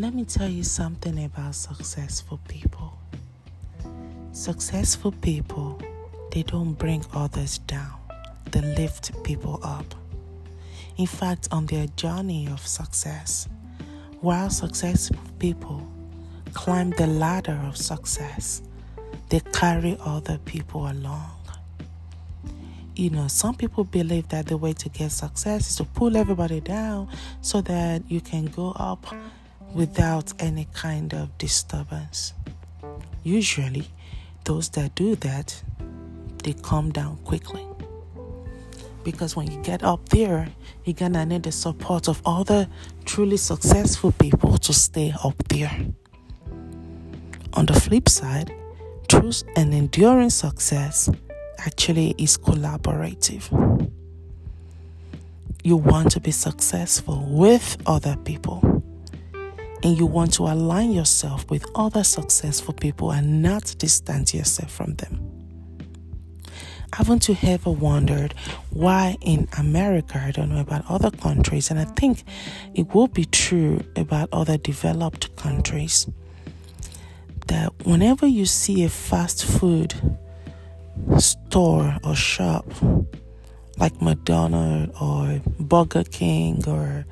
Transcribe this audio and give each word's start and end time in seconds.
let 0.00 0.14
me 0.14 0.24
tell 0.24 0.48
you 0.48 0.62
something 0.62 1.24
about 1.24 1.56
successful 1.56 2.38
people. 2.46 2.96
Successful 4.30 5.10
people, 5.10 5.80
they 6.30 6.44
don't 6.44 6.74
bring 6.74 7.04
others 7.12 7.58
down, 7.58 7.98
they 8.52 8.60
lift 8.60 9.10
people 9.24 9.58
up. 9.60 9.96
In 10.98 11.06
fact, 11.06 11.48
on 11.50 11.66
their 11.66 11.88
journey 11.96 12.46
of 12.46 12.64
success, 12.64 13.48
while 14.20 14.50
successful 14.50 15.18
people 15.40 15.84
climb 16.54 16.90
the 16.90 17.08
ladder 17.08 17.60
of 17.66 17.76
success, 17.76 18.62
they 19.30 19.40
carry 19.52 19.96
other 20.00 20.38
people 20.44 20.88
along. 20.88 21.32
You 22.94 23.10
know, 23.10 23.26
some 23.26 23.56
people 23.56 23.82
believe 23.82 24.28
that 24.28 24.46
the 24.46 24.56
way 24.56 24.74
to 24.74 24.88
get 24.90 25.10
success 25.10 25.70
is 25.70 25.76
to 25.76 25.84
pull 25.84 26.16
everybody 26.16 26.60
down 26.60 27.08
so 27.40 27.60
that 27.62 28.08
you 28.08 28.20
can 28.20 28.46
go 28.46 28.72
up 28.76 29.06
without 29.74 30.32
any 30.38 30.66
kind 30.74 31.14
of 31.14 31.36
disturbance. 31.38 32.34
Usually, 33.22 33.88
those 34.44 34.68
that 34.70 34.94
do 34.94 35.14
that, 35.16 35.62
they 36.42 36.54
come 36.54 36.90
down 36.90 37.18
quickly. 37.24 37.66
Because 39.04 39.36
when 39.36 39.50
you 39.50 39.60
get 39.62 39.82
up 39.82 40.08
there, 40.08 40.48
you're 40.84 40.94
gonna 40.94 41.24
need 41.26 41.42
the 41.42 41.52
support 41.52 42.08
of 42.08 42.22
other 42.24 42.68
truly 43.04 43.36
successful 43.36 44.12
people 44.12 44.58
to 44.58 44.72
stay 44.72 45.12
up 45.24 45.36
there. 45.48 45.74
On 47.54 47.66
the 47.66 47.74
flip 47.74 48.08
side, 48.08 48.52
true 49.08 49.32
and 49.56 49.74
enduring 49.74 50.30
success 50.30 51.10
actually 51.58 52.14
is 52.18 52.38
collaborative. 52.38 53.90
You 55.64 55.76
want 55.76 56.12
to 56.12 56.20
be 56.20 56.30
successful 56.30 57.26
with 57.28 57.76
other 57.84 58.16
people 58.24 58.77
and 59.82 59.96
you 59.96 60.06
want 60.06 60.32
to 60.34 60.44
align 60.44 60.92
yourself 60.92 61.48
with 61.50 61.64
other 61.74 62.04
successful 62.04 62.74
people 62.74 63.12
and 63.12 63.42
not 63.42 63.74
distance 63.78 64.34
yourself 64.34 64.70
from 64.70 64.94
them. 64.94 65.38
Haven't 66.92 67.28
you 67.28 67.36
ever 67.42 67.70
wondered 67.70 68.32
why 68.70 69.16
in 69.20 69.46
America, 69.58 70.22
I 70.24 70.30
don't 70.30 70.48
know 70.48 70.60
about 70.60 70.84
other 70.88 71.10
countries, 71.10 71.70
and 71.70 71.78
I 71.78 71.84
think 71.84 72.24
it 72.74 72.94
will 72.94 73.08
be 73.08 73.26
true 73.26 73.80
about 73.94 74.30
other 74.32 74.56
developed 74.56 75.36
countries, 75.36 76.08
that 77.46 77.72
whenever 77.84 78.26
you 78.26 78.46
see 78.46 78.84
a 78.84 78.88
fast 78.88 79.44
food 79.44 79.94
store 81.18 81.96
or 82.02 82.14
shop 82.14 82.66
like 83.78 84.00
McDonald's 84.02 84.92
or 85.00 85.40
Burger 85.60 86.04
King 86.04 86.64
or 86.66 87.04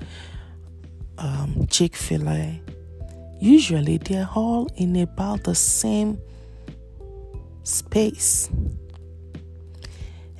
um, 1.18 1.66
Chick 1.70 1.94
fil 1.96 2.28
A, 2.28 2.60
usually 3.40 3.98
they're 3.98 4.28
all 4.34 4.68
in 4.76 4.96
about 4.96 5.44
the 5.44 5.54
same 5.54 6.18
space. 7.62 8.48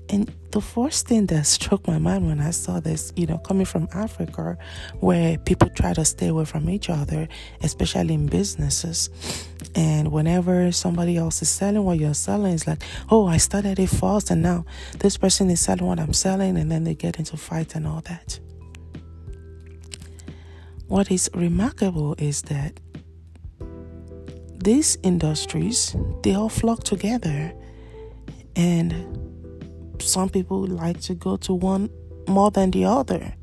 And 0.08 0.32
the 0.52 0.60
first 0.60 1.08
thing 1.08 1.26
that 1.26 1.46
struck 1.56 1.86
my 1.86 1.98
mind 1.98 2.26
when 2.26 2.40
I 2.40 2.50
saw 2.50 2.80
this, 2.80 3.12
you 3.16 3.26
know, 3.26 3.38
coming 3.38 3.66
from 3.66 3.88
Africa, 3.92 4.56
where 5.00 5.38
people 5.38 5.68
try 5.68 5.92
to 5.94 6.04
stay 6.04 6.28
away 6.28 6.44
from 6.44 6.70
each 6.70 6.88
other, 6.88 7.28
especially 7.62 8.14
in 8.14 8.26
businesses. 8.26 9.10
And 9.74 10.12
whenever 10.12 10.72
somebody 10.72 11.16
else 11.16 11.42
is 11.42 11.48
selling 11.48 11.84
what 11.84 11.98
you're 11.98 12.14
selling, 12.14 12.54
it's 12.54 12.66
like, 12.66 12.82
oh, 13.10 13.26
I 13.26 13.36
started 13.36 13.78
it 13.78 13.88
first, 13.88 14.30
and 14.30 14.42
now 14.42 14.64
this 15.00 15.16
person 15.16 15.50
is 15.50 15.60
selling 15.60 15.84
what 15.84 16.00
I'm 16.00 16.12
selling, 16.12 16.56
and 16.56 16.70
then 16.70 16.84
they 16.84 16.94
get 16.94 17.18
into 17.18 17.36
fight 17.36 17.74
and 17.74 17.86
all 17.86 18.00
that. 18.02 18.38
What 20.88 21.10
is 21.10 21.28
remarkable 21.34 22.14
is 22.16 22.42
that 22.42 22.78
these 24.58 24.96
industries 25.02 25.96
they 26.22 26.34
all 26.34 26.48
flock 26.48 26.84
together. 26.84 27.52
And 28.54 28.94
some 30.00 30.28
people 30.28 30.64
like 30.64 31.00
to 31.02 31.14
go 31.14 31.36
to 31.38 31.54
one 31.54 31.90
more 32.28 32.52
than 32.52 32.70
the 32.70 32.84
other. 32.84 33.34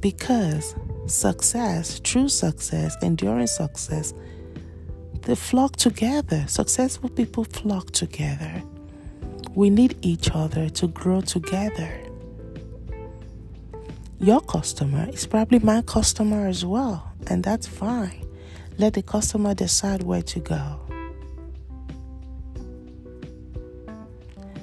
Because 0.00 0.74
success 1.06 2.00
true 2.00 2.28
success 2.28 2.96
enduring 3.02 3.46
success 3.46 4.14
they 5.22 5.36
flock 5.36 5.76
together. 5.76 6.44
Successful 6.48 7.08
people 7.08 7.44
flock 7.44 7.92
together. 7.92 8.62
We 9.54 9.70
need 9.70 9.96
each 10.02 10.30
other 10.32 10.68
to 10.70 10.88
grow 10.88 11.20
together 11.20 12.04
your 14.24 14.40
customer 14.40 15.06
is 15.10 15.26
probably 15.26 15.58
my 15.58 15.82
customer 15.82 16.46
as 16.46 16.64
well, 16.64 17.12
and 17.26 17.44
that's 17.44 17.66
fine. 17.66 18.26
Let 18.78 18.94
the 18.94 19.02
customer 19.02 19.52
decide 19.52 20.02
where 20.02 20.22
to 20.22 20.40
go. 20.40 20.80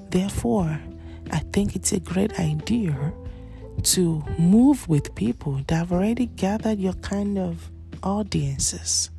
Therefore, 0.10 0.80
I 1.30 1.40
think 1.54 1.76
it's 1.76 1.92
a 1.92 2.00
great 2.00 2.40
idea 2.40 3.14
to 3.84 4.24
move 4.40 4.90
with 4.90 5.14
people 5.14 5.62
that 5.68 5.76
have 5.76 5.92
already 5.92 6.26
gathered 6.26 6.80
your 6.80 6.94
kind 6.94 7.38
of 7.38 7.70
audiences 8.02 9.12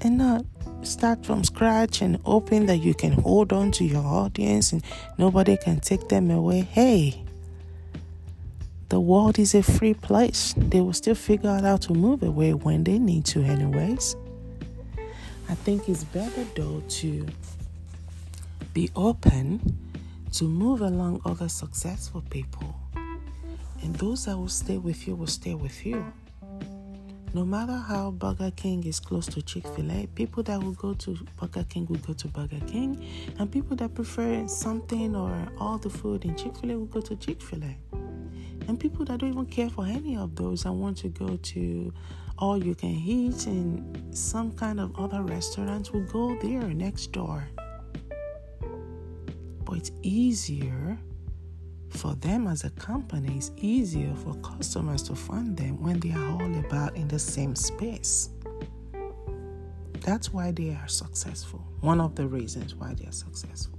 and 0.00 0.16
not 0.16 0.46
start 0.80 1.24
from 1.24 1.44
scratch 1.44 2.00
and 2.00 2.16
hoping 2.24 2.64
that 2.64 2.78
you 2.78 2.94
can 2.94 3.12
hold 3.12 3.52
on 3.52 3.72
to 3.72 3.84
your 3.84 4.04
audience 4.04 4.72
and 4.72 4.82
nobody 5.18 5.58
can 5.58 5.80
take 5.80 6.08
them 6.08 6.30
away. 6.30 6.62
Hey, 6.62 7.25
the 8.88 9.00
world 9.00 9.38
is 9.38 9.54
a 9.54 9.62
free 9.62 9.94
place. 9.94 10.54
They 10.56 10.80
will 10.80 10.92
still 10.92 11.14
figure 11.14 11.50
out 11.50 11.64
how 11.64 11.76
to 11.78 11.92
move 11.92 12.22
away 12.22 12.54
when 12.54 12.84
they 12.84 12.98
need 12.98 13.24
to, 13.26 13.42
anyways. 13.42 14.16
I 15.48 15.54
think 15.54 15.88
it's 15.88 16.04
better 16.04 16.44
though 16.54 16.82
to 16.88 17.26
be 18.74 18.90
open 18.94 19.60
to 20.32 20.44
move 20.44 20.82
along 20.82 21.20
other 21.24 21.48
successful 21.48 22.22
people. 22.30 22.74
And 23.82 23.94
those 23.96 24.24
that 24.26 24.36
will 24.36 24.48
stay 24.48 24.78
with 24.78 25.06
you 25.06 25.14
will 25.14 25.26
stay 25.26 25.54
with 25.54 25.86
you. 25.86 26.04
No 27.34 27.44
matter 27.44 27.76
how 27.76 28.12
Burger 28.12 28.50
King 28.56 28.84
is 28.84 28.98
close 28.98 29.26
to 29.26 29.42
Chick 29.42 29.66
fil 29.68 29.90
A, 29.92 30.06
people 30.14 30.42
that 30.44 30.62
will 30.62 30.72
go 30.72 30.94
to 30.94 31.18
Burger 31.38 31.64
King 31.68 31.86
will 31.86 31.98
go 31.98 32.12
to 32.14 32.28
Burger 32.28 32.60
King, 32.66 33.04
and 33.38 33.50
people 33.50 33.76
that 33.76 33.94
prefer 33.94 34.46
something 34.48 35.14
or 35.14 35.46
all 35.58 35.76
the 35.76 35.90
food 35.90 36.24
in 36.24 36.34
Chick 36.36 36.56
fil 36.56 36.70
A 36.70 36.78
will 36.78 36.86
go 36.86 37.00
to 37.02 37.14
Chick 37.16 37.42
fil 37.42 37.62
A. 37.64 37.76
And 38.68 38.78
people 38.78 39.04
that 39.04 39.20
don't 39.20 39.30
even 39.30 39.46
care 39.46 39.70
for 39.70 39.86
any 39.86 40.16
of 40.16 40.34
those 40.34 40.64
and 40.64 40.80
want 40.80 40.96
to 40.98 41.08
go 41.08 41.36
to 41.36 41.92
all 42.38 42.62
you 42.62 42.74
can 42.74 42.90
eat 42.90 43.46
in 43.46 44.12
some 44.12 44.52
kind 44.52 44.80
of 44.80 44.94
other 44.98 45.22
restaurants 45.22 45.92
will 45.92 46.04
go 46.04 46.36
there 46.42 46.62
next 46.62 47.12
door. 47.12 47.46
But 49.64 49.78
it's 49.78 49.92
easier 50.02 50.98
for 51.90 52.14
them 52.16 52.46
as 52.46 52.64
a 52.64 52.70
company, 52.70 53.36
it's 53.36 53.52
easier 53.56 54.14
for 54.14 54.34
customers 54.36 55.02
to 55.04 55.14
find 55.14 55.56
them 55.56 55.82
when 55.82 55.98
they 56.00 56.12
are 56.12 56.30
all 56.30 56.58
about 56.58 56.96
in 56.96 57.08
the 57.08 57.18
same 57.18 57.56
space. 57.56 58.30
That's 60.00 60.32
why 60.32 60.52
they 60.52 60.70
are 60.70 60.88
successful. 60.88 61.64
One 61.80 62.00
of 62.00 62.14
the 62.14 62.26
reasons 62.26 62.74
why 62.74 62.94
they 62.94 63.06
are 63.06 63.12
successful. 63.12 63.75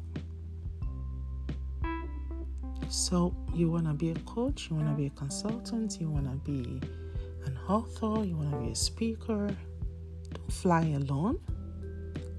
So, 2.90 3.36
you 3.54 3.70
want 3.70 3.86
to 3.86 3.94
be 3.94 4.12
a 4.12 4.16
coach, 4.20 4.70
you 4.70 4.78
want 4.78 4.88
to 4.88 4.96
be 4.96 5.08
a 5.08 5.10
consultant, 5.12 6.00
you 6.00 6.10
want 6.10 6.26
to 6.26 6.38
be 6.50 6.82
an 7.46 7.58
author, 7.68 8.24
you 8.26 8.38
want 8.38 8.52
to 8.52 8.58
be 8.58 8.72
a 8.72 8.76
speaker. 8.76 9.48
Don't 10.34 10.54
fly 10.54 10.82
alone. 10.96 11.40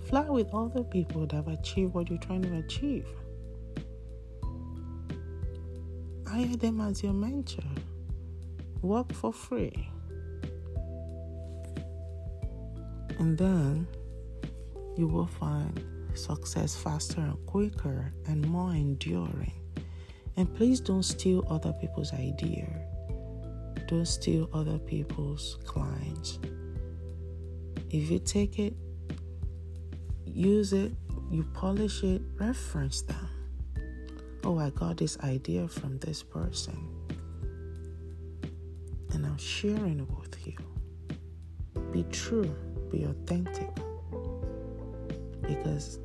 Fly 0.09 0.29
with 0.29 0.49
other 0.55 0.83
people 0.85 1.27
that 1.27 1.37
have 1.37 1.49
achieved 1.49 1.93
what 1.93 2.09
you're 2.09 2.19
trying 2.19 2.43
to 2.43 2.57
achieve. 2.57 3.07
Hire 6.27 6.57
them 6.57 6.81
as 6.81 7.03
your 7.03 7.13
mentor. 7.13 7.65
Work 8.81 9.13
for 9.13 9.33
free. 9.33 9.91
And 13.19 13.37
then 13.37 13.87
you 14.97 15.09
will 15.09 15.27
find 15.27 15.85
success 16.15 16.75
faster 16.75 17.21
and 17.21 17.47
quicker 17.47 18.13
and 18.27 18.47
more 18.47 18.73
enduring. 18.73 19.53
And 20.39 20.55
please 20.55 20.79
don't 20.79 21.03
steal 21.03 21.45
other 21.51 21.73
people's 21.73 22.13
idea. 22.13 22.69
Don't 23.89 24.07
steal 24.07 24.49
other 24.53 24.79
people's 24.79 25.59
clients. 25.65 26.39
If 27.91 28.09
you 28.09 28.21
take 28.21 28.61
it, 28.61 28.75
use 30.25 30.73
it, 30.73 30.93
you 31.29 31.43
polish 31.55 32.05
it, 32.05 32.23
reference 32.39 33.03
them. 33.03 33.29
Oh, 34.45 34.59
I 34.59 34.71
got 34.71 34.99
this 34.99 35.19
idea 35.25 35.67
from 35.67 35.99
this 35.99 36.23
person. 36.23 36.89
And 39.15 39.27
I'm 39.27 39.39
sharing 39.39 39.99
it 39.99 40.09
with 40.09 40.47
you. 40.47 40.57
Be 41.91 42.05
true, 42.13 42.55
be 42.93 43.03
authentic. 43.03 43.75
Because 45.43 45.99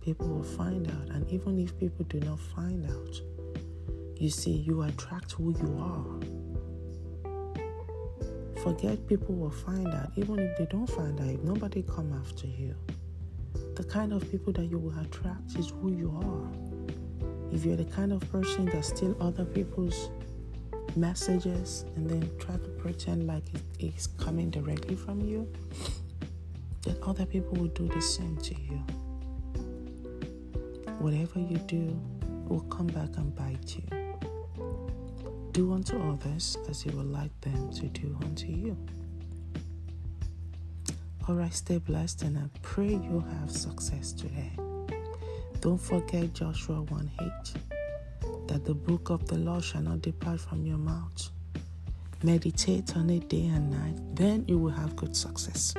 people 0.00 0.28
will 0.28 0.44
find 0.44 0.86
out. 0.86 1.08
And 1.16 1.28
even 1.32 1.58
if 1.58 1.76
people 1.80 2.04
do 2.04 2.20
not 2.20 2.38
find 2.38 2.86
out, 2.86 3.20
you 4.20 4.28
see, 4.28 4.50
you 4.50 4.82
attract 4.82 5.32
who 5.32 5.56
you 5.58 5.78
are. 5.80 6.04
Forget 8.62 9.06
people 9.06 9.34
will 9.34 9.50
find 9.50 9.88
out. 9.88 10.12
Even 10.16 10.38
if 10.38 10.58
they 10.58 10.66
don't 10.66 10.86
find 10.86 11.18
out, 11.18 11.26
if 11.26 11.40
nobody 11.40 11.82
come 11.82 12.12
after 12.20 12.46
you, 12.46 12.74
the 13.76 13.84
kind 13.84 14.12
of 14.12 14.30
people 14.30 14.52
that 14.52 14.66
you 14.66 14.78
will 14.78 14.92
attract 15.00 15.56
is 15.58 15.70
who 15.70 15.92
you 15.92 16.14
are. 16.22 16.46
If 17.50 17.64
you're 17.64 17.78
the 17.78 17.86
kind 17.86 18.12
of 18.12 18.20
person 18.30 18.66
that 18.66 18.84
steal 18.84 19.16
other 19.22 19.46
people's 19.46 20.10
messages 20.96 21.86
and 21.96 22.10
then 22.10 22.30
try 22.38 22.56
to 22.56 22.68
pretend 22.78 23.26
like 23.26 23.44
it's 23.78 24.06
coming 24.06 24.50
directly 24.50 24.96
from 24.96 25.22
you, 25.22 25.50
then 26.82 26.98
other 27.06 27.24
people 27.24 27.56
will 27.56 27.68
do 27.68 27.88
the 27.88 28.02
same 28.02 28.36
to 28.36 28.54
you. 28.54 28.84
Whatever 30.98 31.38
you 31.38 31.56
do 31.66 31.98
will 32.48 32.60
come 32.68 32.88
back 32.88 33.16
and 33.16 33.34
bite 33.34 33.76
you. 33.76 34.09
Do 35.60 35.74
unto 35.74 36.00
others 36.10 36.56
as 36.70 36.86
you 36.86 36.92
would 36.92 37.12
like 37.12 37.38
them 37.42 37.70
to 37.74 37.86
do 37.88 38.16
unto 38.22 38.46
you. 38.46 38.78
Alright, 41.28 41.52
stay 41.52 41.76
blessed 41.76 42.22
and 42.22 42.38
I 42.38 42.44
pray 42.62 42.88
you 42.88 43.22
have 43.38 43.50
success 43.50 44.12
today. 44.12 44.52
Don't 45.60 45.76
forget 45.76 46.32
Joshua 46.32 46.80
1 46.80 47.10
8 47.20 47.28
that 48.48 48.64
the 48.64 48.72
book 48.72 49.10
of 49.10 49.26
the 49.26 49.36
law 49.36 49.60
shall 49.60 49.82
not 49.82 50.00
depart 50.00 50.40
from 50.40 50.64
your 50.64 50.78
mouth. 50.78 51.30
Meditate 52.22 52.96
on 52.96 53.10
it 53.10 53.28
day 53.28 53.44
and 53.44 53.70
night, 53.70 53.98
then 54.14 54.46
you 54.48 54.56
will 54.56 54.72
have 54.72 54.96
good 54.96 55.14
success. 55.14 55.74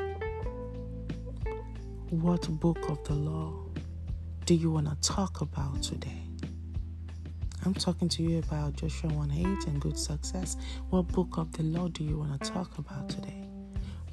What 2.12 2.48
book 2.60 2.88
of 2.88 3.04
the 3.06 3.16
law 3.16 3.66
do 4.46 4.54
you 4.54 4.70
want 4.70 4.90
to 4.90 5.10
talk 5.10 5.42
about 5.42 5.82
today? 5.82 6.22
I'm 7.64 7.76
talking 7.76 8.10
to 8.10 8.24
you 8.24 8.40
about 8.40 8.74
Joshua 8.74 9.14
1 9.14 9.32
8 9.32 9.68
and 9.68 9.80
good 9.80 9.98
success. 9.98 10.58
What 10.90 11.08
book 11.10 11.38
of 11.38 11.52
the 11.52 11.62
law 11.62 11.90
do 11.90 12.04
you 12.04 12.18
want 12.18 12.42
to 12.42 12.50
talk 12.50 12.80
about 12.80 13.08
today? 13.08 13.48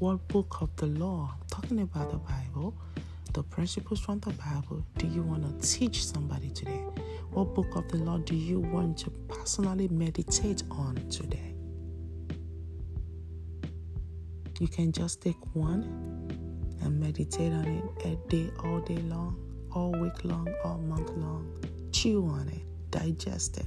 What 0.01 0.29
book 0.29 0.59
of 0.61 0.69
the 0.77 0.87
law, 0.87 1.35
talking 1.51 1.81
about 1.81 2.11
the 2.11 2.19
Bible, 2.19 2.75
the 3.33 3.43
principles 3.43 4.01
from 4.01 4.21
the 4.21 4.35
Bible, 4.35 4.85
do 4.99 5.07
you 5.07 5.23
want 5.23 5.63
to 5.63 5.67
teach 5.67 6.05
somebody 6.05 6.51
today? 6.51 6.85
What 7.31 7.55
book 7.55 7.75
of 7.75 7.89
the 7.89 7.97
law 7.97 8.19
do 8.19 8.37
you 8.37 8.61
want 8.61 8.99
to 8.99 9.11
personally 9.29 9.89
meditate 9.89 10.63
on 10.71 10.97
today? 11.09 11.55
You 14.61 14.69
can 14.69 14.93
just 14.93 15.23
take 15.23 15.39
one 15.55 15.85
and 16.83 17.01
meditate 17.01 17.55
on 17.55 17.65
it 17.65 18.07
a 18.07 18.17
day, 18.29 18.51
all 18.63 18.81
day 18.81 18.99
long, 18.99 19.39
all 19.73 19.93
week 19.93 20.23
long, 20.25 20.53
all 20.65 20.77
month 20.77 21.09
long. 21.17 21.51
Chew 21.93 22.27
on 22.27 22.49
it 22.51 22.58
digest 22.91 23.59
it. 23.59 23.67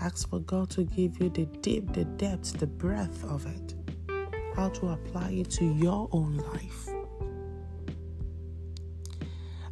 Ask 0.00 0.28
for 0.28 0.40
God 0.40 0.70
to 0.70 0.84
give 0.84 1.20
you 1.20 1.30
the 1.30 1.46
deep, 1.62 1.92
the 1.92 2.04
depth, 2.04 2.58
the 2.58 2.66
breadth 2.66 3.24
of 3.24 3.46
it. 3.46 3.74
How 4.54 4.68
to 4.70 4.88
apply 4.88 5.30
it 5.30 5.50
to 5.52 5.64
your 5.64 6.08
own 6.12 6.36
life. 6.36 6.88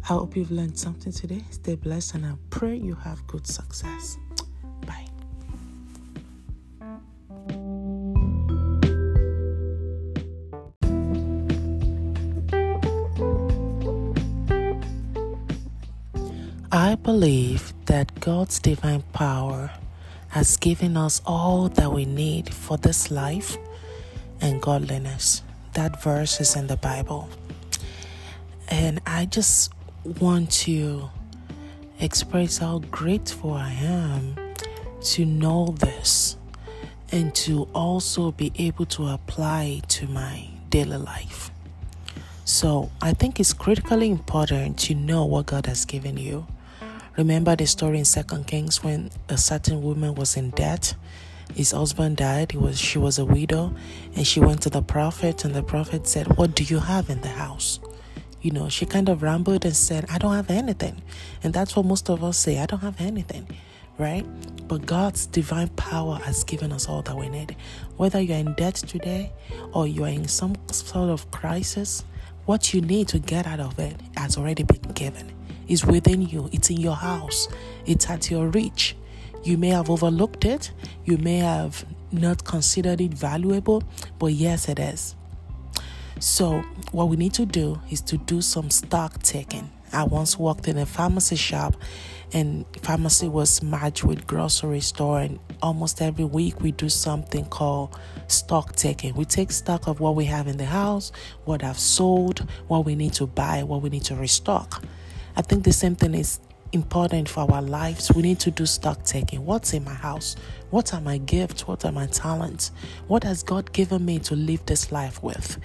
I 0.04 0.06
hope 0.08 0.36
you've 0.36 0.50
learned 0.50 0.78
something 0.78 1.12
today. 1.12 1.42
Stay 1.50 1.76
blessed 1.76 2.16
and 2.16 2.26
I 2.26 2.34
pray 2.50 2.76
you 2.76 2.94
have 2.94 3.26
good 3.26 3.46
success. 3.46 4.18
Believe 17.04 17.74
that 17.84 18.18
God's 18.18 18.58
divine 18.58 19.02
power 19.12 19.70
has 20.28 20.56
given 20.56 20.96
us 20.96 21.20
all 21.26 21.68
that 21.68 21.92
we 21.92 22.06
need 22.06 22.52
for 22.52 22.78
this 22.78 23.10
life 23.10 23.58
and 24.40 24.60
godliness. 24.60 25.42
That 25.74 26.02
verse 26.02 26.40
is 26.40 26.56
in 26.56 26.66
the 26.66 26.78
Bible. 26.78 27.28
And 28.68 29.02
I 29.06 29.26
just 29.26 29.70
want 30.18 30.50
to 30.66 31.10
express 32.00 32.58
how 32.58 32.78
grateful 32.90 33.52
I 33.52 33.72
am 33.72 34.36
to 35.02 35.26
know 35.26 35.76
this 35.78 36.38
and 37.12 37.34
to 37.34 37.68
also 37.74 38.32
be 38.32 38.50
able 38.56 38.86
to 38.86 39.08
apply 39.08 39.64
it 39.64 39.88
to 39.90 40.06
my 40.06 40.48
daily 40.70 40.96
life. 40.96 41.50
So 42.46 42.90
I 43.02 43.12
think 43.12 43.40
it's 43.40 43.52
critically 43.52 44.10
important 44.10 44.78
to 44.80 44.94
know 44.94 45.26
what 45.26 45.44
God 45.46 45.66
has 45.66 45.84
given 45.84 46.16
you 46.16 46.46
Remember 47.16 47.54
the 47.54 47.66
story 47.66 47.98
in 48.00 48.04
Second 48.04 48.46
Kings 48.48 48.82
when 48.82 49.10
a 49.28 49.38
certain 49.38 49.82
woman 49.82 50.16
was 50.16 50.36
in 50.36 50.50
debt. 50.50 50.94
His 51.54 51.70
husband 51.70 52.16
died. 52.16 52.52
He 52.52 52.58
was 52.58 52.78
she 52.78 52.98
was 52.98 53.18
a 53.20 53.24
widow, 53.24 53.72
and 54.16 54.26
she 54.26 54.40
went 54.40 54.62
to 54.62 54.70
the 54.70 54.82
prophet, 54.82 55.44
and 55.44 55.54
the 55.54 55.62
prophet 55.62 56.08
said, 56.08 56.36
"What 56.36 56.56
do 56.56 56.64
you 56.64 56.80
have 56.80 57.10
in 57.10 57.20
the 57.20 57.28
house?" 57.28 57.78
You 58.42 58.50
know, 58.50 58.68
she 58.68 58.84
kind 58.84 59.08
of 59.08 59.22
rambled 59.22 59.64
and 59.64 59.76
said, 59.76 60.06
"I 60.10 60.18
don't 60.18 60.34
have 60.34 60.50
anything," 60.50 61.02
and 61.42 61.54
that's 61.54 61.76
what 61.76 61.86
most 61.86 62.10
of 62.10 62.24
us 62.24 62.36
say. 62.36 62.58
I 62.58 62.66
don't 62.66 62.82
have 62.82 63.00
anything 63.00 63.46
right? 63.98 64.26
But 64.66 64.86
God's 64.86 65.26
divine 65.26 65.68
power 65.68 66.16
has 66.16 66.44
given 66.44 66.72
us 66.72 66.88
all 66.88 67.02
that 67.02 67.16
we 67.16 67.28
need. 67.28 67.56
Whether 67.96 68.20
you're 68.20 68.38
in 68.38 68.54
debt 68.54 68.74
today 68.74 69.32
or 69.72 69.86
you're 69.86 70.08
in 70.08 70.26
some 70.26 70.56
sort 70.70 71.10
of 71.10 71.30
crisis, 71.30 72.04
what 72.46 72.74
you 72.74 72.80
need 72.80 73.08
to 73.08 73.18
get 73.18 73.46
out 73.46 73.60
of 73.60 73.78
it 73.78 73.96
has 74.16 74.36
already 74.36 74.64
been 74.64 74.92
given 74.94 75.33
is 75.68 75.84
within 75.84 76.22
you, 76.22 76.48
it's 76.52 76.70
in 76.70 76.78
your 76.78 76.96
house, 76.96 77.48
it's 77.86 78.08
at 78.08 78.30
your 78.30 78.48
reach. 78.48 78.96
You 79.42 79.58
may 79.58 79.68
have 79.68 79.90
overlooked 79.90 80.44
it, 80.44 80.70
you 81.04 81.18
may 81.18 81.38
have 81.38 81.84
not 82.12 82.44
considered 82.44 83.00
it 83.00 83.12
valuable, 83.12 83.82
but 84.18 84.32
yes, 84.32 84.68
it 84.68 84.78
is. 84.78 85.14
So, 86.20 86.62
what 86.92 87.08
we 87.08 87.16
need 87.16 87.34
to 87.34 87.44
do 87.44 87.80
is 87.90 88.00
to 88.02 88.16
do 88.16 88.40
some 88.40 88.70
stock 88.70 89.22
taking. 89.22 89.70
I 89.92 90.04
once 90.04 90.38
worked 90.38 90.66
in 90.66 90.78
a 90.78 90.86
pharmacy 90.86 91.36
shop, 91.36 91.76
and 92.32 92.64
pharmacy 92.82 93.28
was 93.28 93.62
merged 93.62 94.02
with 94.02 94.26
grocery 94.26 94.80
store. 94.80 95.20
And 95.20 95.38
almost 95.62 96.02
every 96.02 96.24
week, 96.24 96.60
we 96.60 96.72
do 96.72 96.88
something 96.88 97.44
called 97.46 97.96
stock 98.26 98.74
taking. 98.74 99.14
We 99.14 99.24
take 99.24 99.52
stock 99.52 99.86
of 99.86 100.00
what 100.00 100.16
we 100.16 100.24
have 100.24 100.48
in 100.48 100.56
the 100.56 100.64
house, 100.64 101.12
what 101.44 101.62
I've 101.62 101.78
sold, 101.78 102.48
what 102.66 102.84
we 102.84 102.96
need 102.96 103.12
to 103.14 103.26
buy, 103.26 103.62
what 103.62 103.82
we 103.82 103.90
need 103.90 104.04
to 104.04 104.16
restock. 104.16 104.82
I 105.36 105.42
think 105.42 105.64
the 105.64 105.72
same 105.72 105.96
thing 105.96 106.14
is 106.14 106.38
important 106.72 107.28
for 107.28 107.50
our 107.50 107.62
lives. 107.62 108.12
We 108.14 108.22
need 108.22 108.38
to 108.40 108.50
do 108.50 108.66
stock 108.66 109.02
taking. 109.04 109.44
What's 109.44 109.72
in 109.72 109.84
my 109.84 109.94
house? 109.94 110.36
What 110.70 110.94
are 110.94 111.00
my 111.00 111.18
gifts? 111.18 111.66
What 111.66 111.84
are 111.84 111.92
my 111.92 112.06
talents? 112.06 112.70
What 113.08 113.24
has 113.24 113.42
God 113.42 113.72
given 113.72 114.04
me 114.04 114.18
to 114.20 114.36
live 114.36 114.64
this 114.66 114.92
life 114.92 115.22
with? 115.22 115.58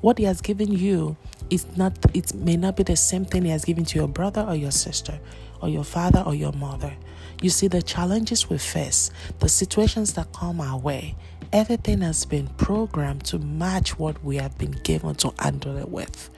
What 0.00 0.18
He 0.18 0.24
has 0.24 0.40
given 0.40 0.70
you 0.70 1.16
is 1.50 1.66
not, 1.76 1.92
it 2.14 2.34
may 2.34 2.56
not 2.56 2.76
be 2.76 2.82
the 2.82 2.96
same 2.96 3.24
thing 3.24 3.44
He 3.44 3.50
has 3.50 3.64
given 3.64 3.84
to 3.86 3.98
your 3.98 4.08
brother 4.08 4.44
or 4.46 4.54
your 4.54 4.70
sister 4.70 5.18
or 5.60 5.68
your 5.68 5.84
father 5.84 6.22
or 6.24 6.34
your 6.34 6.52
mother. 6.52 6.94
You 7.42 7.50
see, 7.50 7.68
the 7.68 7.82
challenges 7.82 8.48
we 8.48 8.58
face, 8.58 9.10
the 9.40 9.48
situations 9.48 10.14
that 10.14 10.32
come 10.32 10.60
our 10.60 10.78
way, 10.78 11.16
everything 11.52 12.00
has 12.00 12.24
been 12.24 12.48
programmed 12.56 13.24
to 13.24 13.38
match 13.38 13.98
what 13.98 14.22
we 14.24 14.36
have 14.36 14.56
been 14.58 14.72
given 14.82 15.14
to 15.16 15.32
handle 15.38 15.76
it 15.76 15.88
with. 15.88 16.30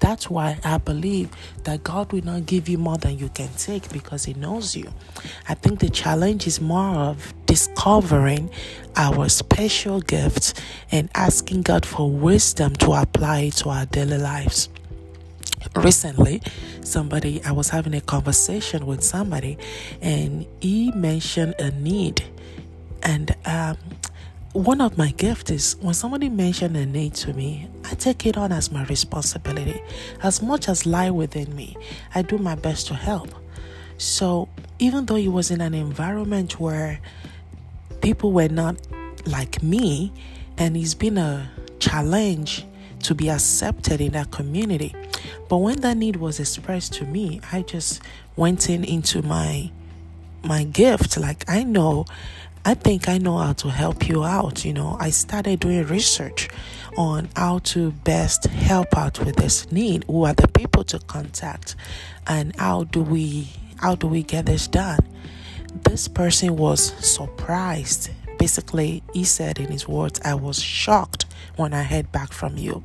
That's 0.00 0.30
why 0.30 0.58
I 0.64 0.78
believe 0.78 1.30
that 1.64 1.84
God 1.84 2.12
will 2.12 2.24
not 2.24 2.46
give 2.46 2.68
you 2.68 2.78
more 2.78 2.98
than 2.98 3.18
you 3.18 3.28
can 3.28 3.50
take 3.56 3.90
because 3.92 4.24
He 4.24 4.34
knows 4.34 4.74
you. 4.74 4.92
I 5.48 5.54
think 5.54 5.80
the 5.80 5.90
challenge 5.90 6.46
is 6.46 6.60
more 6.60 6.94
of 6.96 7.34
discovering 7.46 8.50
our 8.96 9.28
special 9.28 10.00
gifts 10.00 10.54
and 10.90 11.10
asking 11.14 11.62
God 11.62 11.84
for 11.84 12.10
wisdom 12.10 12.74
to 12.76 12.92
apply 12.92 13.40
it 13.40 13.54
to 13.56 13.70
our 13.70 13.86
daily 13.86 14.18
lives 14.18 14.68
recently 15.76 16.42
somebody 16.82 17.42
i 17.44 17.52
was 17.52 17.68
having 17.68 17.94
a 17.94 18.00
conversation 18.00 18.84
with 18.84 19.02
somebody 19.02 19.56
and 20.00 20.46
he 20.60 20.90
mentioned 20.92 21.54
a 21.58 21.70
need 21.70 22.22
and 23.02 23.34
um, 23.44 23.76
one 24.52 24.82
of 24.82 24.98
my 24.98 25.12
gifts 25.12 25.50
is 25.50 25.76
when 25.80 25.94
somebody 25.94 26.28
mentions 26.28 26.76
a 26.76 26.84
need 26.84 27.14
to 27.14 27.32
me, 27.32 27.68
I 27.84 27.94
take 27.94 28.26
it 28.26 28.36
on 28.36 28.52
as 28.52 28.70
my 28.70 28.84
responsibility. 28.84 29.82
As 30.22 30.42
much 30.42 30.68
as 30.68 30.84
lie 30.84 31.10
within 31.10 31.54
me, 31.56 31.76
I 32.14 32.22
do 32.22 32.36
my 32.36 32.54
best 32.54 32.86
to 32.88 32.94
help. 32.94 33.30
So 33.96 34.48
even 34.78 35.06
though 35.06 35.14
he 35.14 35.28
was 35.28 35.50
in 35.50 35.62
an 35.62 35.72
environment 35.72 36.60
where 36.60 37.00
people 38.02 38.32
were 38.32 38.48
not 38.48 38.76
like 39.26 39.62
me, 39.62 40.12
and 40.58 40.76
it's 40.76 40.94
been 40.94 41.16
a 41.16 41.50
challenge 41.78 42.66
to 43.04 43.14
be 43.14 43.30
accepted 43.30 44.00
in 44.00 44.12
that 44.12 44.30
community. 44.30 44.94
But 45.48 45.58
when 45.58 45.80
that 45.80 45.96
need 45.96 46.16
was 46.16 46.38
expressed 46.38 46.92
to 46.94 47.04
me, 47.04 47.40
I 47.52 47.62
just 47.62 48.02
went 48.36 48.68
in 48.68 48.84
into 48.84 49.22
my 49.22 49.70
my 50.42 50.64
gift. 50.64 51.16
Like 51.16 51.44
I 51.48 51.64
know 51.64 52.04
I 52.64 52.74
think 52.74 53.08
I 53.08 53.18
know 53.18 53.38
how 53.38 53.54
to 53.54 53.70
help 53.70 54.08
you 54.08 54.22
out. 54.22 54.64
You 54.64 54.72
know, 54.72 54.96
I 55.00 55.10
started 55.10 55.60
doing 55.60 55.84
research 55.86 56.48
on 56.96 57.28
how 57.34 57.58
to 57.58 57.90
best 57.90 58.44
help 58.44 58.96
out 58.96 59.18
with 59.24 59.34
this 59.36 59.70
need. 59.72 60.04
Who 60.06 60.24
are 60.24 60.34
the 60.34 60.46
people 60.46 60.84
to 60.84 61.00
contact, 61.00 61.74
and 62.26 62.54
how 62.56 62.84
do 62.84 63.02
we 63.02 63.48
how 63.78 63.96
do 63.96 64.06
we 64.06 64.22
get 64.22 64.46
this 64.46 64.68
done? 64.68 65.00
This 65.74 66.06
person 66.06 66.56
was 66.56 66.92
surprised. 67.04 68.10
Basically, 68.38 69.02
he 69.12 69.24
said 69.24 69.58
in 69.58 69.72
his 69.72 69.88
words, 69.88 70.20
"I 70.24 70.34
was 70.34 70.62
shocked 70.62 71.26
when 71.56 71.74
I 71.74 71.82
heard 71.82 72.12
back 72.12 72.32
from 72.32 72.56
you. 72.56 72.84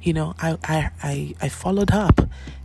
You 0.00 0.12
know, 0.12 0.34
I 0.40 0.58
I, 0.62 0.90
I, 1.02 1.34
I 1.42 1.48
followed 1.48 1.90
up. 1.90 2.20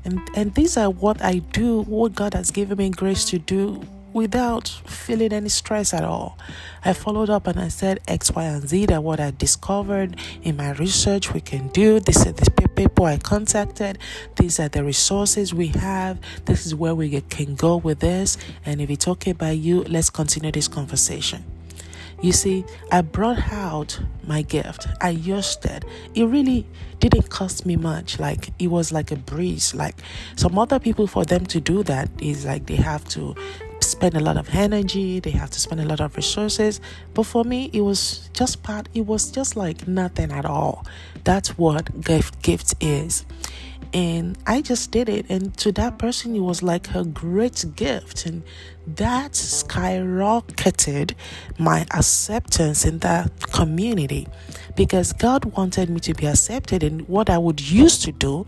And 0.06 0.22
and 0.36 0.54
these 0.54 0.78
are 0.78 0.92
what 0.92 1.20
I 1.24 1.40
do, 1.40 1.82
what 1.82 2.14
God 2.14 2.36
has 2.36 2.52
given 2.52 2.78
me 2.78 2.90
grace 2.90 3.26
to 3.26 3.40
do 3.40 3.82
without 4.14 4.68
feeling 4.86 5.34
any 5.34 5.50
stress 5.50 5.94
at 5.94 6.04
all. 6.04 6.38
I 6.86 6.94
followed 6.94 7.30
up 7.30 7.48
and 7.48 7.60
I 7.60 7.68
said 7.68 8.00
X, 8.08 8.32
Y, 8.32 8.44
and 8.44 8.68
Z 8.68 8.88
that 8.88 9.04
what 9.04 9.20
I 9.20 9.32
discovered 9.32 10.16
in 10.44 10.58
my 10.58 10.72
research 10.74 11.34
we 11.34 11.42
can 11.42 11.68
do. 11.70 12.00
This 12.00 12.26
is 12.26 12.34
the 12.34 12.70
people 12.76 13.06
I 13.06 13.18
contacted. 13.18 13.98
These 14.38 14.60
are 14.60 14.70
the 14.70 14.84
resources 14.84 15.54
we 15.54 15.68
have. 15.68 16.20
This 16.46 16.66
is 16.66 16.76
where 16.76 16.96
we 16.96 17.22
can 17.22 17.56
go 17.56 17.78
with 17.78 18.00
this. 18.00 18.38
And 18.66 18.82
if 18.82 18.90
it's 18.90 19.08
okay 19.08 19.32
by 19.32 19.52
you, 19.52 19.84
let's 19.84 20.10
continue 20.10 20.52
this 20.52 20.68
conversation. 20.68 21.44
You 22.24 22.32
see, 22.32 22.64
I 22.90 23.02
brought 23.02 23.52
out 23.52 24.00
my 24.26 24.44
gift. 24.44 24.88
I 25.02 25.10
used 25.10 25.66
it. 25.66 25.84
It 26.16 26.24
really 26.24 26.66
didn't 27.02 27.30
cost 27.30 27.66
me 27.66 27.76
much. 27.76 28.18
Like 28.18 28.48
it 28.60 28.68
was 28.68 28.94
like 28.94 29.12
a 29.12 29.18
breeze. 29.18 29.76
Like 29.76 29.96
some 30.38 30.58
other 30.58 30.80
people, 30.80 31.06
for 31.06 31.26
them 31.26 31.46
to 31.48 31.60
do 31.60 31.84
that 31.84 32.10
is 32.22 32.46
like 32.46 32.66
they 32.66 32.78
have 32.78 33.04
to 33.10 33.36
spend 33.84 34.16
a 34.16 34.20
lot 34.20 34.38
of 34.38 34.50
energy, 34.54 35.20
they 35.20 35.32
have 35.32 35.50
to 35.52 35.60
spend 35.60 35.82
a 35.82 35.86
lot 35.86 36.00
of 36.02 36.16
resources. 36.16 36.82
But 37.14 37.24
for 37.24 37.44
me, 37.44 37.70
it 37.74 37.82
was 37.82 38.30
just 38.34 38.64
part, 38.64 38.90
it 38.94 39.06
was 39.06 39.32
just 39.32 39.56
like 39.56 39.88
nothing 39.88 40.32
at 40.32 40.46
all. 40.46 40.86
That's 41.24 41.58
what 41.58 42.02
gift 42.02 42.42
gift 42.42 42.76
is. 42.82 43.26
And 43.94 44.38
I 44.48 44.62
just 44.62 44.90
did 44.90 45.08
it. 45.08 45.28
And 45.30 45.56
to 45.58 45.72
that 45.74 46.00
person, 46.00 46.36
it 46.36 46.40
was 46.40 46.64
like 46.64 46.96
a 46.96 47.04
great 47.06 47.64
gift. 47.76 48.26
And 48.26 48.42
that 48.88 49.34
skyrocketed 49.34 51.14
my 51.60 51.86
acceptance 51.92 52.86
in 52.86 53.00
that 53.00 53.52
community 53.52 54.28
because 54.76 55.14
God 55.14 55.46
wanted 55.46 55.92
me 55.92 56.00
to 56.02 56.14
be 56.16 56.26
accepted. 56.26 56.82
And 56.84 57.08
what 57.08 57.30
I 57.30 57.38
would 57.38 57.62
use 57.62 58.00
to 58.00 58.12
do 58.12 58.48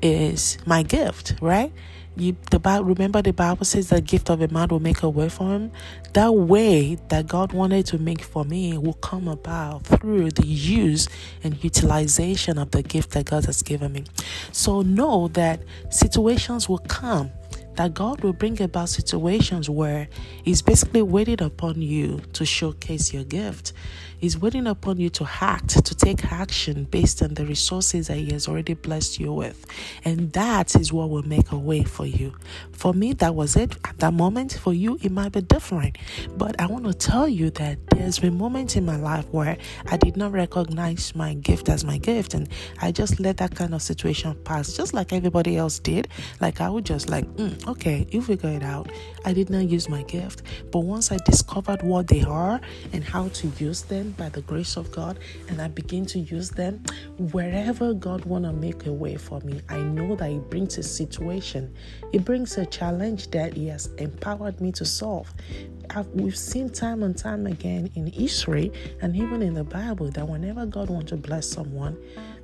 is 0.00 0.56
my 0.64 0.82
gift, 0.82 1.34
right? 1.42 1.72
You, 2.18 2.34
the 2.50 2.58
Bible, 2.58 2.86
remember 2.86 3.20
the 3.20 3.34
Bible 3.34 3.66
says 3.66 3.90
the 3.90 4.00
gift 4.00 4.30
of 4.30 4.40
a 4.40 4.48
man 4.48 4.68
will 4.68 4.80
make 4.80 5.02
a 5.02 5.08
way 5.08 5.28
for 5.28 5.52
him. 5.52 5.70
That 6.14 6.32
way 6.34 6.96
that 7.08 7.26
God 7.26 7.52
wanted 7.52 7.84
to 7.86 7.98
make 7.98 8.22
for 8.22 8.42
me 8.44 8.78
will 8.78 8.94
come 8.94 9.28
about 9.28 9.84
through 9.84 10.30
the 10.30 10.46
use 10.46 11.08
and 11.44 11.62
utilization 11.62 12.56
of 12.56 12.70
the 12.70 12.82
gift 12.82 13.10
that 13.10 13.26
God 13.26 13.44
has 13.44 13.62
given 13.62 13.92
me. 13.92 14.04
So 14.50 14.80
know 14.80 15.28
that 15.28 15.60
situations 15.90 16.70
will 16.70 16.78
come 16.78 17.30
that 17.76 17.94
God 17.94 18.22
will 18.22 18.32
bring 18.32 18.60
about 18.60 18.88
situations 18.88 19.70
where 19.70 20.08
He's 20.42 20.62
basically 20.62 21.02
waiting 21.02 21.42
upon 21.42 21.82
you 21.82 22.20
to 22.34 22.44
showcase 22.44 23.12
your 23.12 23.24
gift 23.24 23.72
He's 24.18 24.38
waiting 24.38 24.66
upon 24.66 24.98
you 24.98 25.10
to 25.10 25.28
act, 25.40 25.84
to 25.84 25.94
take 25.94 26.32
action 26.32 26.84
based 26.84 27.22
on 27.22 27.34
the 27.34 27.44
resources 27.44 28.06
that 28.08 28.16
He 28.16 28.32
has 28.32 28.48
already 28.48 28.74
blessed 28.74 29.20
you 29.20 29.32
with. 29.32 29.66
And 30.04 30.32
that 30.32 30.74
is 30.74 30.92
what 30.92 31.10
will 31.10 31.22
make 31.22 31.52
a 31.52 31.58
way 31.58 31.84
for 31.84 32.06
you. 32.06 32.34
For 32.72 32.94
me, 32.94 33.12
that 33.14 33.34
was 33.34 33.56
it 33.56 33.76
at 33.84 33.98
that 33.98 34.14
moment. 34.14 34.54
For 34.54 34.72
you, 34.72 34.98
it 35.02 35.12
might 35.12 35.32
be 35.32 35.42
different. 35.42 35.98
But 36.36 36.58
I 36.60 36.66
want 36.66 36.86
to 36.86 36.94
tell 36.94 37.28
you 37.28 37.50
that 37.50 37.78
there's 37.90 38.18
been 38.18 38.38
moments 38.38 38.76
in 38.76 38.86
my 38.86 38.96
life 38.96 39.26
where 39.32 39.58
I 39.90 39.98
did 39.98 40.16
not 40.16 40.32
recognize 40.32 41.14
my 41.14 41.34
gift 41.34 41.68
as 41.68 41.84
my 41.84 41.98
gift. 41.98 42.32
And 42.32 42.48
I 42.80 42.92
just 42.92 43.20
let 43.20 43.36
that 43.36 43.54
kind 43.54 43.74
of 43.74 43.82
situation 43.82 44.34
pass, 44.44 44.72
just 44.72 44.94
like 44.94 45.12
everybody 45.12 45.58
else 45.58 45.78
did. 45.78 46.08
Like 46.40 46.62
I 46.62 46.70
would 46.70 46.86
just 46.86 47.10
like, 47.10 47.26
mm, 47.36 47.65
okay, 47.66 48.06
you 48.10 48.22
figure 48.22 48.50
it 48.50 48.62
out. 48.62 48.90
I 49.24 49.32
did 49.32 49.50
not 49.50 49.68
use 49.68 49.88
my 49.88 50.02
gift. 50.04 50.42
But 50.70 50.80
once 50.80 51.12
I 51.12 51.18
discovered 51.24 51.82
what 51.82 52.08
they 52.08 52.22
are 52.22 52.60
and 52.92 53.04
how 53.04 53.28
to 53.28 53.48
use 53.58 53.82
them, 53.82 54.14
by 54.16 54.28
the 54.28 54.42
grace 54.42 54.76
of 54.76 54.90
God 54.92 55.18
and 55.48 55.60
I 55.60 55.68
begin 55.68 56.06
to 56.06 56.18
use 56.18 56.50
them 56.50 56.82
wherever 57.18 57.92
God 57.94 58.24
want 58.24 58.44
to 58.44 58.52
make 58.52 58.86
a 58.86 58.92
way 58.92 59.16
for 59.16 59.40
me. 59.40 59.60
I 59.68 59.78
know 59.78 60.16
that 60.16 60.30
it 60.30 60.50
brings 60.50 60.78
a 60.78 60.82
situation, 60.82 61.74
it 62.12 62.24
brings 62.24 62.56
a 62.58 62.66
challenge 62.66 63.30
that 63.30 63.54
He 63.54 63.68
has 63.68 63.86
empowered 63.98 64.60
me 64.60 64.72
to 64.72 64.84
solve. 64.84 65.32
I've, 65.90 66.08
we've 66.08 66.36
seen 66.36 66.70
time 66.70 67.02
and 67.02 67.16
time 67.16 67.46
again 67.46 67.90
in 67.94 68.06
history 68.06 68.72
and 69.00 69.14
even 69.16 69.42
in 69.42 69.54
the 69.54 69.64
Bible 69.64 70.10
that 70.10 70.28
whenever 70.28 70.66
God 70.66 70.90
wants 70.90 71.10
to 71.10 71.16
bless 71.16 71.48
someone, 71.48 71.96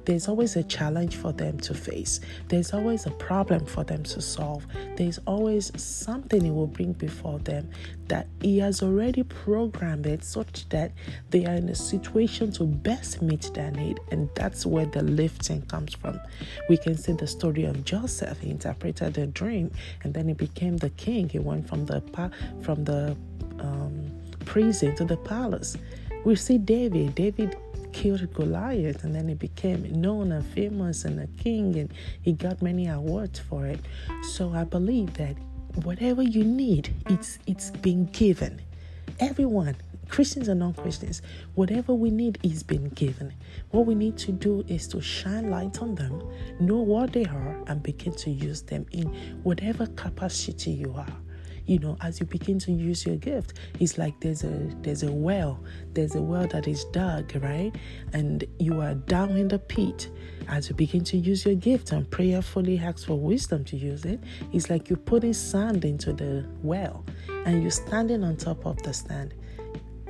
there's 0.04 0.28
always 0.28 0.56
a 0.56 0.62
challenge 0.62 1.16
for 1.16 1.32
them 1.32 1.58
to 1.60 1.74
face. 1.74 2.20
There's 2.48 2.72
always 2.72 3.06
a 3.06 3.10
problem 3.10 3.66
for 3.66 3.84
them 3.84 4.02
to 4.04 4.20
solve. 4.20 4.66
There's 4.96 5.18
always 5.26 5.70
something 5.80 6.42
He 6.42 6.50
will 6.50 6.66
bring 6.66 6.92
before 6.92 7.38
them 7.40 7.70
that 8.08 8.26
He 8.40 8.58
has 8.58 8.82
already 8.82 9.22
programmed 9.22 10.06
it 10.06 10.24
such 10.24 10.68
that 10.70 10.92
they 11.30 11.46
are 11.46 11.54
in 11.54 11.68
a 11.68 11.74
situation 11.74 12.52
to 12.52 12.64
best 12.64 13.22
meet 13.22 13.50
their 13.54 13.70
need. 13.70 14.00
And 14.10 14.28
that's 14.34 14.66
where 14.66 14.86
the 14.86 15.02
lifting 15.02 15.62
comes 15.62 15.94
from. 15.94 16.20
We 16.68 16.76
can 16.76 16.96
see 16.96 17.12
the 17.12 17.26
story 17.26 17.64
of 17.64 17.84
Joseph. 17.84 18.40
He 18.40 18.50
interpreted 18.50 19.18
a 19.18 19.26
dream 19.26 19.70
and 20.02 20.12
then 20.12 20.28
he 20.28 20.34
became 20.34 20.76
the 20.76 20.90
king. 20.90 21.28
He 21.28 21.38
went 21.38 21.68
from 21.68 21.86
the 21.86 22.02
from 22.62 22.84
the 22.84 23.16
um, 23.60 24.10
prison 24.44 24.94
to 24.96 25.04
the 25.04 25.16
palace. 25.16 25.76
We 26.24 26.36
see 26.36 26.58
David. 26.58 27.14
David 27.14 27.56
killed 27.92 28.32
Goliath 28.34 29.04
and 29.04 29.14
then 29.14 29.28
he 29.28 29.34
became 29.34 30.00
known 30.00 30.32
and 30.32 30.44
famous 30.44 31.04
and 31.04 31.20
a 31.20 31.26
king 31.42 31.78
and 31.78 31.92
he 32.22 32.32
got 32.32 32.62
many 32.62 32.88
awards 32.88 33.38
for 33.38 33.66
it. 33.66 33.80
So 34.34 34.52
I 34.52 34.64
believe 34.64 35.14
that 35.14 35.36
whatever 35.84 36.22
you 36.22 36.44
need, 36.44 36.94
it's 37.08 37.38
it's 37.46 37.70
been 37.70 38.06
given. 38.06 38.60
Everyone, 39.20 39.76
Christians 40.08 40.48
and 40.48 40.60
non-Christians, 40.60 41.22
whatever 41.54 41.94
we 41.94 42.10
need 42.10 42.38
is 42.42 42.62
been 42.62 42.88
given. 42.90 43.32
What 43.70 43.86
we 43.86 43.94
need 43.94 44.16
to 44.18 44.32
do 44.32 44.64
is 44.68 44.88
to 44.88 45.00
shine 45.00 45.50
light 45.50 45.80
on 45.80 45.94
them, 45.94 46.22
know 46.60 46.80
what 46.80 47.12
they 47.12 47.24
are, 47.24 47.62
and 47.66 47.82
begin 47.82 48.14
to 48.16 48.30
use 48.30 48.62
them 48.62 48.86
in 48.92 49.06
whatever 49.42 49.86
capacity 49.86 50.72
you 50.72 50.94
are 50.96 51.16
you 51.66 51.78
know 51.78 51.96
as 52.00 52.20
you 52.20 52.26
begin 52.26 52.58
to 52.58 52.72
use 52.72 53.06
your 53.06 53.16
gift 53.16 53.54
it's 53.80 53.98
like 53.98 54.18
there's 54.20 54.44
a 54.44 54.70
there's 54.82 55.02
a 55.02 55.12
well 55.12 55.60
there's 55.92 56.14
a 56.14 56.22
well 56.22 56.46
that 56.48 56.66
is 56.66 56.84
dug 56.86 57.32
right? 57.42 57.72
And 58.12 58.44
you 58.58 58.80
are 58.80 58.94
down 58.94 59.36
in 59.36 59.48
the 59.48 59.58
pit. 59.58 60.08
As 60.48 60.68
you 60.68 60.74
begin 60.74 61.04
to 61.04 61.16
use 61.16 61.44
your 61.44 61.54
gift 61.54 61.92
and 61.92 62.10
prayerfully 62.10 62.78
ask 62.78 63.06
for 63.06 63.18
wisdom 63.18 63.64
to 63.66 63.76
use 63.76 64.04
it 64.04 64.20
it's 64.52 64.68
like 64.68 64.90
you're 64.90 64.96
putting 64.96 65.32
sand 65.32 65.84
into 65.84 66.12
the 66.12 66.44
well 66.62 67.04
and 67.46 67.62
you're 67.62 67.70
standing 67.70 68.24
on 68.24 68.36
top 68.36 68.66
of 68.66 68.76
the 68.82 68.92
stand 68.92 69.34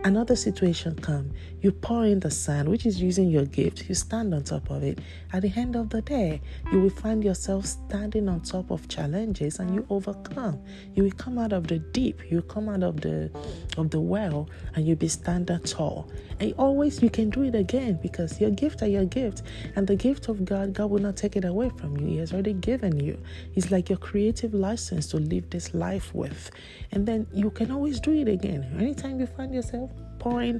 another 0.04 0.36
situation 0.36 0.94
come. 0.96 1.30
You 1.60 1.70
pour 1.70 2.04
in 2.04 2.18
the 2.20 2.30
sand 2.30 2.68
which 2.68 2.86
is 2.86 3.00
using 3.00 3.28
your 3.30 3.44
gift. 3.44 3.88
You 3.88 3.94
stand 3.94 4.34
on 4.34 4.42
top 4.42 4.70
of 4.70 4.82
it. 4.82 4.98
At 5.32 5.42
the 5.42 5.52
end 5.54 5.76
of 5.76 5.90
the 5.90 6.02
day 6.02 6.40
you 6.72 6.80
will 6.80 6.90
find 6.90 7.22
yourself 7.22 7.66
standing 7.66 8.28
on 8.28 8.40
top 8.40 8.70
of 8.70 8.88
challenges 8.88 9.58
and 9.58 9.74
you 9.74 9.86
overcome. 9.90 10.60
You 10.94 11.04
will 11.04 11.12
come 11.12 11.38
out 11.38 11.52
of 11.52 11.68
the 11.68 11.78
deep. 11.78 12.20
You 12.30 12.42
come 12.42 12.68
out 12.68 12.82
of 12.82 13.00
the 13.00 13.30
of 13.76 13.90
the 13.90 14.00
well 14.00 14.48
and 14.74 14.86
you'll 14.86 14.96
be 14.96 15.08
standing 15.08 15.60
tall. 15.60 16.10
And 16.40 16.52
always 16.58 17.02
you 17.02 17.10
can 17.10 17.30
do 17.30 17.44
it 17.44 17.54
again 17.54 17.98
because 18.02 18.40
your 18.40 18.50
gift 18.50 18.82
are 18.82 18.88
your 18.88 19.04
gift. 19.04 19.42
And 19.76 19.86
the 19.86 19.96
gift 19.96 20.28
of 20.28 20.44
god 20.44 20.72
god 20.72 20.90
will 20.90 21.00
not 21.00 21.16
take 21.16 21.36
it 21.36 21.44
away 21.44 21.70
from 21.70 21.96
you. 21.96 22.06
He 22.06 22.16
has 22.18 22.32
already 22.32 22.54
given 22.54 22.98
you. 22.98 23.18
It's 23.54 23.70
like 23.70 23.88
your 23.88 23.98
creative 23.98 24.52
license 24.52 25.06
to 25.08 25.18
live 25.18 25.50
this 25.50 25.74
life 25.74 26.12
with. 26.14 26.50
And 26.90 27.06
then 27.06 27.26
you 27.32 27.50
can 27.50 27.70
always 27.70 28.00
do 28.00 28.12
it 28.12 28.28
again. 28.28 28.66
Anytime 28.78 29.20
you 29.20 29.26
find 29.26 29.54
yourself 29.54 29.91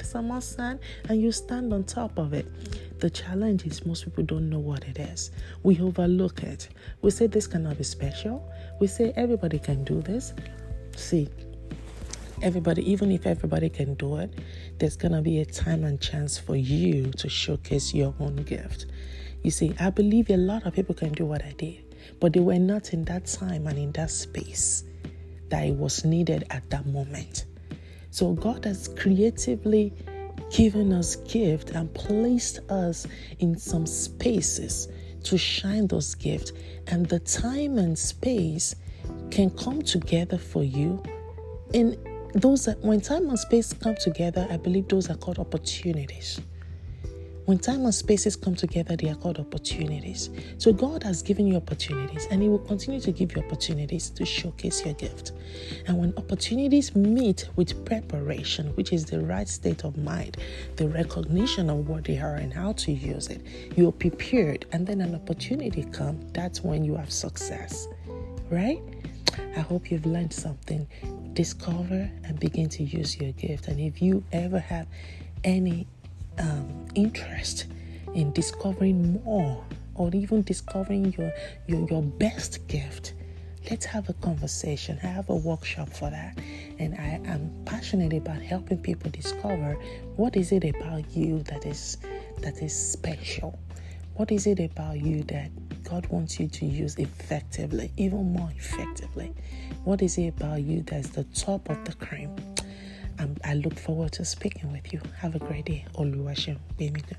some 0.02 0.40
sand 0.40 0.80
and 1.08 1.20
you 1.22 1.30
stand 1.30 1.72
on 1.72 1.84
top 1.84 2.18
of 2.18 2.32
it. 2.32 2.46
The 2.98 3.08
challenge 3.10 3.64
is 3.64 3.86
most 3.86 4.04
people 4.04 4.24
don't 4.24 4.50
know 4.50 4.58
what 4.58 4.84
it 4.84 4.98
is. 4.98 5.30
We 5.62 5.80
overlook 5.80 6.42
it. 6.42 6.68
We 7.00 7.10
say 7.10 7.26
this 7.28 7.46
cannot 7.46 7.78
be 7.78 7.84
special. 7.84 8.48
We 8.80 8.86
say 8.86 9.12
everybody 9.16 9.58
can 9.58 9.84
do 9.84 10.00
this. 10.02 10.34
See, 10.96 11.28
everybody, 12.42 12.90
even 12.90 13.10
if 13.12 13.26
everybody 13.26 13.68
can 13.68 13.94
do 13.94 14.16
it, 14.16 14.32
there's 14.78 14.96
gonna 14.96 15.22
be 15.22 15.40
a 15.40 15.44
time 15.44 15.84
and 15.84 16.00
chance 16.00 16.38
for 16.38 16.56
you 16.56 17.10
to 17.12 17.28
showcase 17.28 17.94
your 17.94 18.14
own 18.18 18.36
gift. 18.36 18.86
You 19.42 19.50
see, 19.50 19.74
I 19.78 19.90
believe 19.90 20.30
a 20.30 20.36
lot 20.36 20.66
of 20.66 20.74
people 20.74 20.94
can 20.94 21.12
do 21.12 21.24
what 21.24 21.44
I 21.44 21.52
did, 21.52 21.94
but 22.20 22.32
they 22.32 22.40
were 22.40 22.58
not 22.58 22.92
in 22.92 23.04
that 23.04 23.26
time 23.26 23.66
and 23.66 23.78
in 23.78 23.92
that 23.92 24.10
space 24.10 24.84
that 25.50 25.64
it 25.66 25.74
was 25.74 26.04
needed 26.04 26.44
at 26.50 26.68
that 26.70 26.86
moment. 26.86 27.46
So 28.12 28.34
God 28.34 28.64
has 28.66 28.88
creatively 28.88 29.92
given 30.50 30.92
us 30.92 31.16
gift 31.16 31.70
and 31.70 31.92
placed 31.94 32.60
us 32.70 33.06
in 33.40 33.58
some 33.58 33.86
spaces 33.86 34.86
to 35.24 35.36
shine 35.36 35.86
those 35.86 36.14
gifts. 36.14 36.52
And 36.86 37.06
the 37.06 37.18
time 37.20 37.78
and 37.78 37.98
space 37.98 38.76
can 39.30 39.50
come 39.50 39.82
together 39.82 40.38
for 40.38 40.62
you. 40.62 41.02
And 41.72 41.96
those 42.34 42.64
that 42.64 42.78
when 42.80 43.00
time 43.00 43.28
and 43.28 43.38
space 43.38 43.72
come 43.74 43.94
together 43.94 44.46
i 44.50 44.56
believe 44.56 44.88
those 44.88 45.10
are 45.10 45.16
called 45.16 45.38
opportunities 45.38 46.40
When 47.44 47.58
time 47.58 47.84
and 47.84 47.94
spaces 47.94 48.36
come 48.36 48.54
together, 48.54 48.96
they 48.96 49.08
are 49.08 49.16
called 49.16 49.40
opportunities. 49.40 50.30
So 50.58 50.72
God 50.72 51.02
has 51.02 51.22
given 51.22 51.46
you 51.46 51.56
opportunities 51.56 52.26
and 52.30 52.40
He 52.40 52.48
will 52.48 52.60
continue 52.60 53.00
to 53.00 53.10
give 53.10 53.34
you 53.34 53.42
opportunities 53.42 54.10
to 54.10 54.24
showcase 54.24 54.84
your 54.84 54.94
gift. 54.94 55.32
And 55.88 55.98
when 55.98 56.14
opportunities 56.16 56.94
meet 56.94 57.48
with 57.56 57.84
preparation, 57.84 58.68
which 58.76 58.92
is 58.92 59.04
the 59.04 59.20
right 59.20 59.48
state 59.48 59.84
of 59.84 59.96
mind, 59.96 60.36
the 60.76 60.88
recognition 60.88 61.68
of 61.68 61.88
what 61.88 62.04
they 62.04 62.18
are 62.18 62.36
and 62.36 62.52
how 62.52 62.74
to 62.74 62.92
use 62.92 63.26
it, 63.26 63.44
you're 63.76 63.90
prepared. 63.90 64.66
And 64.70 64.86
then 64.86 65.00
an 65.00 65.14
opportunity 65.16 65.82
comes, 65.84 66.32
that's 66.32 66.62
when 66.62 66.84
you 66.84 66.94
have 66.94 67.10
success. 67.10 67.88
Right? 68.50 68.80
I 69.56 69.60
hope 69.60 69.90
you've 69.90 70.06
learned 70.06 70.32
something. 70.32 70.86
Discover 71.32 72.08
and 72.24 72.38
begin 72.38 72.68
to 72.68 72.84
use 72.84 73.16
your 73.16 73.32
gift. 73.32 73.66
And 73.66 73.80
if 73.80 74.00
you 74.00 74.22
ever 74.30 74.58
have 74.60 74.86
any 75.44 75.88
um, 76.38 76.86
interest 76.94 77.66
in 78.14 78.32
discovering 78.32 79.22
more 79.24 79.64
or 79.94 80.10
even 80.14 80.42
discovering 80.42 81.12
your, 81.18 81.32
your, 81.66 81.88
your 81.88 82.02
best 82.02 82.66
gift, 82.66 83.14
let's 83.70 83.84
have 83.84 84.08
a 84.08 84.12
conversation. 84.14 84.98
I 85.02 85.06
have 85.06 85.28
a 85.28 85.36
workshop 85.36 85.88
for 85.88 86.10
that. 86.10 86.38
And 86.78 86.94
I 86.94 87.20
am 87.26 87.50
passionate 87.64 88.12
about 88.12 88.40
helping 88.40 88.78
people 88.78 89.10
discover 89.10 89.74
what 90.16 90.36
is 90.36 90.52
it 90.52 90.64
about 90.64 91.04
you 91.14 91.42
that 91.44 91.66
is 91.66 91.98
that 92.40 92.60
is 92.62 92.74
special. 92.74 93.58
What 94.14 94.32
is 94.32 94.46
it 94.46 94.60
about 94.60 95.00
you 95.00 95.22
that 95.24 95.50
God 95.84 96.06
wants 96.06 96.38
you 96.38 96.48
to 96.48 96.66
use 96.66 96.96
effectively, 96.98 97.90
even 97.96 98.32
more 98.32 98.50
effectively? 98.56 99.32
What 99.84 100.02
is 100.02 100.18
it 100.18 100.28
about 100.28 100.62
you 100.62 100.82
that's 100.82 101.10
the 101.10 101.24
top 101.24 101.70
of 101.70 101.84
the 101.84 101.94
cream? 101.94 102.51
I 103.44 103.54
look 103.54 103.78
forward 103.78 104.12
to 104.12 104.24
speaking 104.24 104.72
with 104.72 104.92
you. 104.92 105.00
Have 105.18 105.34
a 105.34 105.38
great 105.38 105.66
day. 105.66 105.84
Oluwaseun 105.94 106.58
Bemigun. 106.78 107.16